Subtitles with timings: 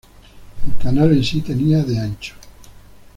[0.65, 2.33] El canal en sí tenía de ancho.